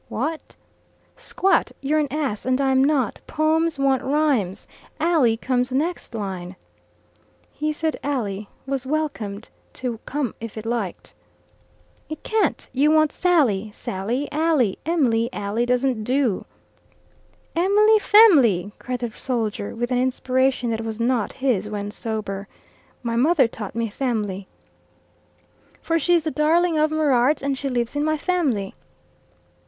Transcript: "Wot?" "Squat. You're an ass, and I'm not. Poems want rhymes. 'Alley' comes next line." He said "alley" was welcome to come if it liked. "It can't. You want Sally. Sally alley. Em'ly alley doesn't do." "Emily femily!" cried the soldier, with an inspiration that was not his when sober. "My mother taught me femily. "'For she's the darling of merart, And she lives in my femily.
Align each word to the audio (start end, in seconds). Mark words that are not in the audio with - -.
"Wot?" 0.09 0.55
"Squat. 1.15 1.71
You're 1.79 1.99
an 1.99 2.07
ass, 2.11 2.43
and 2.47 2.59
I'm 2.59 2.83
not. 2.83 3.19
Poems 3.27 3.77
want 3.77 4.01
rhymes. 4.01 4.65
'Alley' 4.99 5.37
comes 5.37 5.71
next 5.71 6.15
line." 6.15 6.55
He 7.53 7.71
said 7.71 7.97
"alley" 8.01 8.49
was 8.65 8.87
welcome 8.87 9.41
to 9.73 9.99
come 10.07 10.33
if 10.41 10.57
it 10.57 10.65
liked. 10.65 11.13
"It 12.09 12.23
can't. 12.23 12.67
You 12.73 12.89
want 12.89 13.11
Sally. 13.11 13.69
Sally 13.73 14.27
alley. 14.31 14.79
Em'ly 14.87 15.29
alley 15.31 15.67
doesn't 15.67 16.03
do." 16.03 16.45
"Emily 17.55 17.99
femily!" 17.99 18.71
cried 18.79 19.01
the 19.01 19.11
soldier, 19.11 19.75
with 19.75 19.91
an 19.91 19.99
inspiration 19.99 20.71
that 20.71 20.81
was 20.81 20.99
not 20.99 21.33
his 21.33 21.69
when 21.69 21.91
sober. 21.91 22.47
"My 23.03 23.15
mother 23.15 23.47
taught 23.47 23.75
me 23.75 23.87
femily. 23.87 24.47
"'For 25.79 25.99
she's 25.99 26.23
the 26.23 26.31
darling 26.31 26.75
of 26.79 26.89
merart, 26.89 27.43
And 27.43 27.55
she 27.55 27.69
lives 27.69 27.95
in 27.95 28.03
my 28.03 28.17
femily. 28.17 28.73